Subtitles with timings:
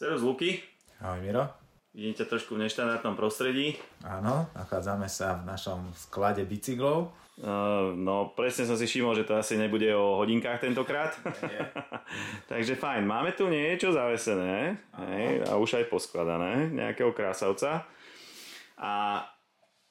[0.00, 0.56] Serus Luky.
[1.04, 1.44] Ahoj Miro.
[1.92, 3.76] Vidím ťa trošku v neštandardnom prostredí.
[4.00, 7.12] Áno, nachádzame sa v našom sklade bicyklov.
[7.36, 11.12] Uh, no presne som si všimol, že to asi nebude o hodinkách tentokrát.
[12.48, 17.84] Takže fajn, máme tu niečo zavesené hej, a už aj poskladané, nejakého krásavca.
[18.80, 19.20] A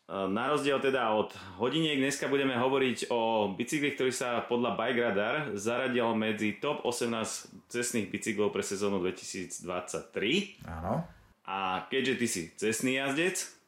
[0.09, 1.29] na rozdiel teda od
[1.61, 7.69] hodiniek dneska budeme hovoriť o bicykli, ktorý sa podľa Bike Radar zaradil medzi top 18
[7.69, 10.65] cestných bicyklov pre sezónu 2023.
[10.65, 11.05] Áno.
[11.45, 13.59] A keďže ty si cestný jazdec,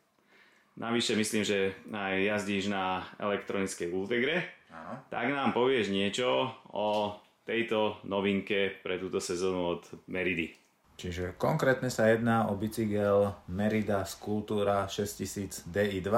[0.81, 4.47] Navyše myslím, že aj jazdíš na elektronickej Ultegre.
[4.71, 5.03] Áno.
[5.11, 10.55] Tak nám povieš niečo o tejto novinke pre túto sezónu od Meridy.
[11.01, 16.13] Čiže konkrétne sa jedná o bicykel Merida Sculptura 6000 Di2.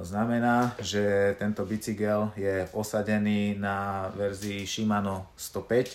[0.00, 5.92] To znamená, že tento bicykel je osadený na verzii Shimano 105 eh,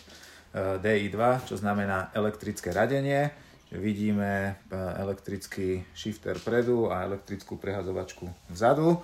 [0.78, 3.34] Di2, čo znamená elektrické radenie
[3.72, 8.96] vidíme e, elektrický shifter predu a elektrickú prehazovačku vzadu.
[8.96, 9.00] E,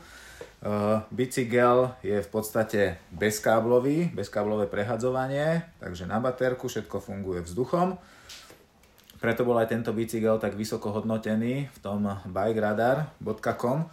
[1.11, 7.99] bicykel je v podstate bezkáblový, bezkáblové prehadzovanie, takže na baterku všetko funguje vzduchom.
[9.23, 13.79] Preto bol aj tento bicykel tak vysoko hodnotený v tom bikeradar.com.
[13.79, 13.87] E,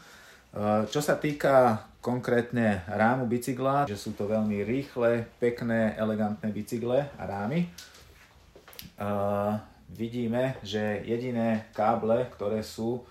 [0.90, 7.22] čo sa týka konkrétne rámu bicykla, že sú to veľmi rýchle, pekné, elegantné bicykle a
[7.22, 7.70] rámy
[9.94, 13.02] vidíme, že jediné káble, ktoré sú,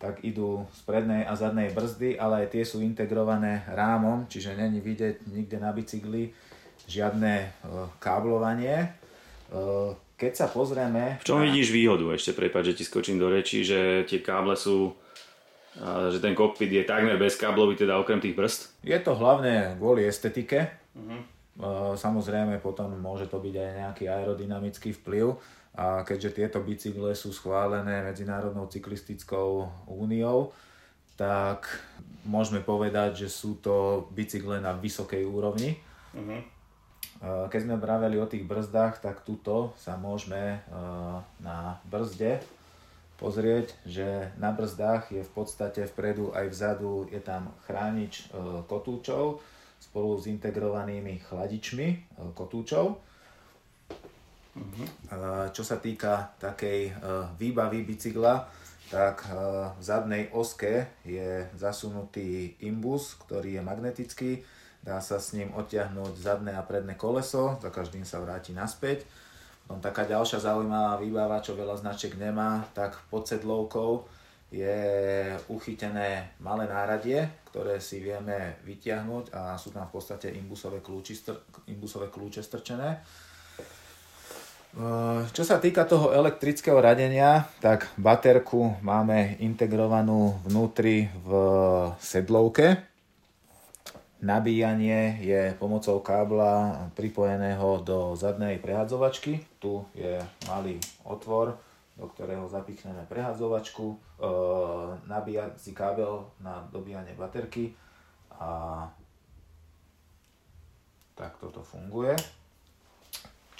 [0.00, 4.80] tak idú z prednej a zadnej brzdy, ale aj tie sú integrované rámom, čiže není
[4.80, 6.32] vidieť nikde na bicykli
[6.88, 7.48] žiadne e,
[8.00, 8.96] káblovanie.
[10.20, 11.16] Keď sa pozrieme...
[11.24, 12.12] V čom vidíš výhodu?
[12.12, 14.92] Ešte prepáč, že ti skočím do reči, že tie káble sú
[16.10, 18.82] že ten kokpit je takmer bezkáblový, teda okrem tých brzd?
[18.82, 20.66] Je to hlavne kvôli estetike.
[20.98, 21.22] Uh-huh.
[21.94, 25.38] Samozrejme potom môže to byť aj nejaký aerodynamický vplyv
[25.78, 30.50] a keďže tieto bicykle sú schválené Medzinárodnou cyklistickou úniou,
[31.14, 31.70] tak
[32.26, 35.78] môžeme povedať, že sú to bicykle na vysokej úrovni.
[36.12, 36.42] Uh-huh.
[37.20, 40.64] Keď sme braveli o tých brzdách, tak tuto sa môžeme
[41.44, 42.40] na brzde
[43.20, 49.44] pozrieť, že na brzdách je v podstate vpredu aj vzadu je tam chránič e, kotúčov
[49.76, 53.04] spolu s integrovanými chladičmi kotúčov
[54.50, 54.86] Uh-huh.
[55.54, 56.90] Čo sa týka takej
[57.38, 58.50] výbavy bicykla,
[58.90, 59.22] tak
[59.78, 64.32] v zadnej oske je zasunutý imbus, ktorý je magnetický.
[64.80, 69.04] Dá sa s ním odtiahnuť zadné a predné koleso, za každým sa vráti naspäť.
[69.68, 74.08] Potom taká ďalšia zaujímavá výbava, čo veľa značiek nemá, tak pod sedlovkou
[74.50, 74.82] je
[75.46, 77.22] uchytené malé náradie,
[77.54, 81.22] ktoré si vieme vytiahnuť a sú tam v podstate imbusové, kľúči,
[81.70, 82.98] imbusové kľúče strčené.
[84.70, 91.30] Eh, čo sa týka toho elektrického radenia, tak baterku máme integrovanú vnútri v
[91.98, 92.89] sedlovke.
[94.20, 99.40] Nabíjanie je pomocou kábla pripojeného do zadnej prehadzovačky.
[99.56, 100.76] Tu je malý
[101.08, 101.56] otvor,
[101.96, 103.96] do ktorého zapichneme prehadzovačku, e,
[105.08, 107.72] nabíjací kábel na dobíjanie baterky
[108.36, 108.84] a
[111.16, 112.16] tak toto funguje.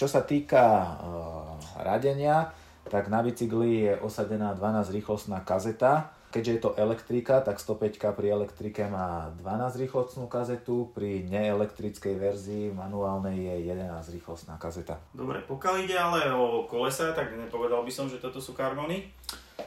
[0.00, 2.48] Čo sa týka uh, radenia,
[2.88, 6.08] tak na bicykli je osadená 12 rýchlostná kazeta.
[6.30, 12.64] Keďže je to elektrika, tak 105 pri elektrike má 12 rýchlostnú kazetu, pri neelektrickej verzii
[12.70, 15.02] manuálnej je 11 rýchlostná kazeta.
[15.10, 19.10] Dobre, pokiaľ ide ale o kolesa, tak nepovedal by som, že toto sú karbony?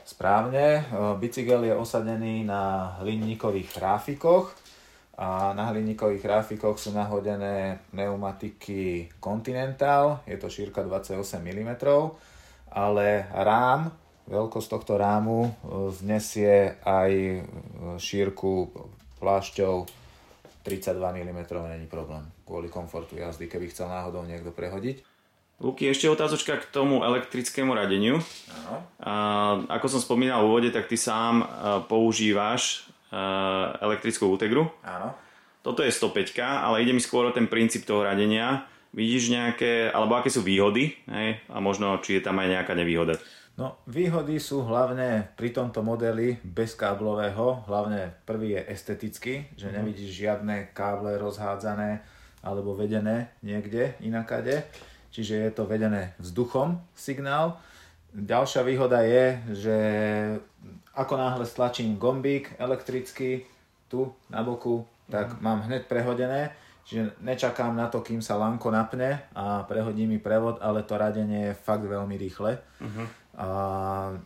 [0.07, 0.87] Správne,
[1.19, 4.55] bicykel je osadený na hliníkových grafikoch
[5.19, 11.71] a na hliníkových grafikoch sú nahodené pneumatiky Continental, je to šírka 28 mm,
[12.73, 13.93] ale rám,
[14.27, 15.49] veľkosť tohto rámu e,
[15.95, 17.39] znesie aj e,
[17.99, 18.71] šírku
[19.19, 19.87] plášťov
[20.63, 25.03] 32 mm, není problém, kvôli komfortu jazdy, keby chcel náhodou niekto prehodiť.
[25.59, 28.23] Luky, ešte otázočka k tomu elektrickému radeniu.
[29.03, 29.13] A,
[29.67, 31.45] ako som spomínal v úvode, tak ty sám
[31.87, 32.89] používaš
[33.79, 34.73] elektrickú Ultegru.
[34.81, 35.13] Áno.
[35.63, 38.67] Toto je 105, ale ide mi skôr o ten princíp toho radenia.
[38.91, 41.39] Vidíš nejaké, alebo aké sú výhody hej?
[41.49, 43.17] a možno či je tam aj nejaká nevýhoda?
[43.53, 49.73] No, výhody sú hlavne pri tomto modeli bezkáblového, hlavne prvý je estetický, že mm.
[49.77, 52.01] nevidíš žiadne káble rozhádzané
[52.41, 54.65] alebo vedené niekde inakade,
[55.13, 57.61] čiže je to vedené vzduchom signál.
[58.13, 59.77] Ďalšia výhoda je, že
[60.97, 63.45] ako náhle stlačím gombík elektrický
[63.85, 64.81] tu na boku,
[65.13, 65.39] tak mm.
[65.45, 66.57] mám hneď prehodené.
[66.83, 71.53] Čiže nečakám na to, kým sa lanko napne a prehodí mi prevod, ale to radenie
[71.53, 72.59] je fakt veľmi rýchle.
[72.59, 73.07] Uh-huh.
[73.33, 73.49] A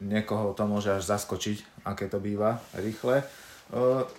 [0.04, 3.24] niekoho to môže až zaskočiť, aké to býva rýchle.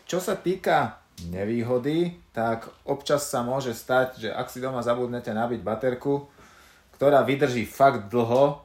[0.09, 5.61] Čo sa týka nevýhody, tak občas sa môže stať, že ak si doma zabudnete nabiť
[5.61, 6.25] baterku,
[6.97, 8.65] ktorá vydrží fakt dlho,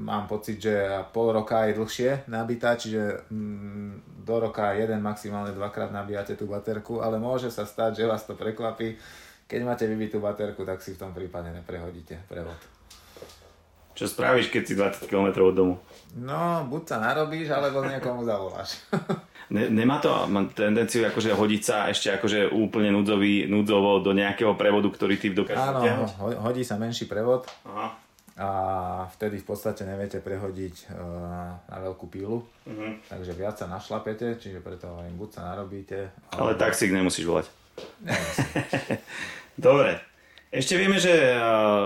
[0.00, 0.72] mám pocit, že
[1.12, 3.28] pol roka je dlhšie nabitá, čiže
[4.24, 8.32] do roka jeden, maximálne dvakrát nabíjate tú baterku, ale môže sa stať, že vás to
[8.32, 8.96] prekvapí.
[9.44, 12.79] Keď máte vybitú baterku, tak si v tom prípade neprehodíte prevod.
[14.00, 15.74] Čo spravíš, keď si 20 km od domu?
[16.16, 18.80] No, buď sa narobíš, alebo niekomu zavoláš.
[19.50, 20.14] Ne, nemá to
[20.54, 25.74] tendenciu akože hodiť sa ešte akože úplne núdzový, núdzovo do nejakého prevodu, ktorý ty dokážeš
[25.74, 27.98] Áno, ho, hodí sa menší prevod Aha.
[28.38, 28.48] a
[29.18, 33.02] vtedy v podstate neviete prehodiť uh, na veľkú pílu, uh-huh.
[33.10, 36.14] takže viac sa našlapete, čiže preto hovorím, buď sa narobíte.
[36.30, 36.62] Ale alebo...
[36.62, 37.50] taxík nemusíš volať.
[39.66, 39.98] Dobre,
[40.50, 41.38] ešte vieme, že eh,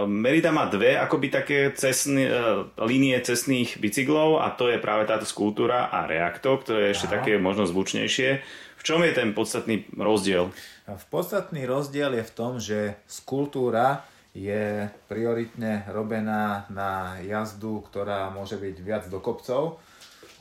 [0.09, 5.29] Merida má dve akoby také cestný, uh, línie cestných bicyklov a to je práve táto
[5.29, 7.15] skultúra a reakto, ktoré je ešte Aha.
[7.21, 8.41] také možno zvučnejšie.
[8.81, 10.49] V čom je ten podstatný rozdiel?
[10.89, 18.57] V podstatný rozdiel je v tom, že skultúra je prioritne robená na jazdu, ktorá môže
[18.57, 19.79] byť viac do kopcov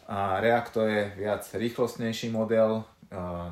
[0.07, 2.83] a Reacto je viac rýchlostnejší model,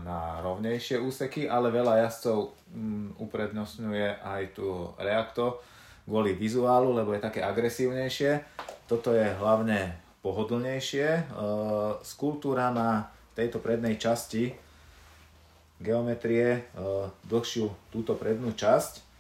[0.02, 5.62] na rovnejšie úseky, ale veľa jazdcov mm, uprednostňuje aj tu Reacto
[6.06, 8.42] kvôli vizuálu, lebo je také agresívnejšie.
[8.90, 11.08] Toto je hlavne pohodlnejšie.
[11.08, 11.24] E,
[12.02, 14.52] skultúra má v tejto prednej časti
[15.78, 16.62] geometrie e,
[17.30, 19.12] dlhšiu túto prednú časť,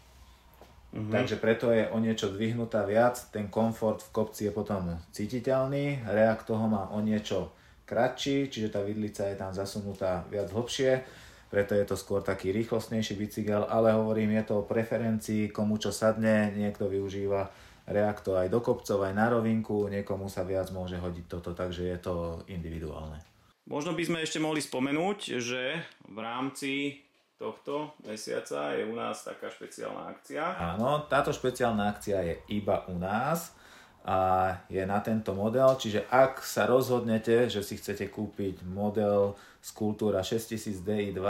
[0.92, 1.08] Mm-hmm.
[1.08, 6.52] Takže preto je o niečo dvihnutá viac, ten komfort v kopci je potom cítiteľný, React
[6.52, 7.56] toho má o niečo
[7.92, 11.04] kratší, čiže tá vidlica je tam zasunutá viac hlbšie,
[11.52, 15.92] preto je to skôr taký rýchlostnejší bicykel, ale hovorím, je to o preferencii, komu čo
[15.92, 17.52] sadne, niekto využíva
[17.92, 21.98] reakto aj do kopcov, aj na rovinku, niekomu sa viac môže hodiť toto, takže je
[22.00, 22.16] to
[22.48, 23.20] individuálne.
[23.68, 25.76] Možno by sme ešte mohli spomenúť, že
[26.08, 27.04] v rámci
[27.36, 30.44] tohto mesiaca je u nás taká špeciálna akcia.
[30.56, 33.58] Áno, táto špeciálna akcia je iba u nás
[34.06, 34.18] a
[34.66, 35.78] je na tento model.
[35.78, 41.22] Čiže ak sa rozhodnete, že si chcete kúpiť model Skultúra 6000 Di2,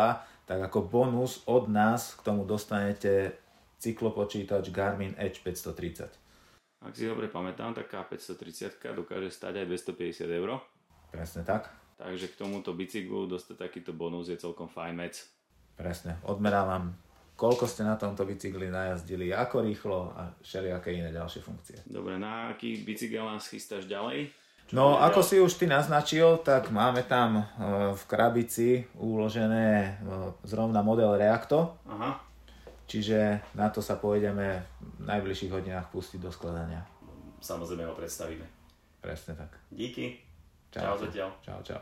[0.48, 3.36] tak ako bonus od nás k tomu dostanete
[3.80, 6.08] cyklopočítač Garmin Edge 530.
[6.82, 10.58] Ak si dobre pamätám, tak K530 dokáže stať aj 250 eur.
[11.14, 11.70] Presne tak.
[12.02, 15.22] Takže k tomuto bicyklu dostať takýto bonus je celkom fajn mec.
[15.78, 16.18] Presne.
[16.26, 16.98] Odmerávam
[17.42, 21.82] koľko ste na tomto bicykli najazdili, ako rýchlo a všelijaké iné ďalšie funkcie.
[21.90, 24.30] Dobre, na aký bicykel nás chystáš ďalej?
[24.70, 25.30] Čo no, ako ďalej?
[25.34, 27.44] si už ty naznačil, tak máme tam e,
[27.98, 29.90] v krabici uložené e,
[30.46, 31.82] zrovna model Reacto.
[31.90, 32.22] Aha.
[32.86, 34.62] Čiže na to sa pôjdeme
[35.02, 36.86] v najbližších hodinách pustiť do skladania.
[37.42, 38.46] Samozrejme ho predstavíme.
[39.02, 39.58] Presne tak.
[39.74, 40.22] Díky.
[40.70, 41.30] Čau, čau zatiaľ.
[41.42, 41.82] Čau, čau.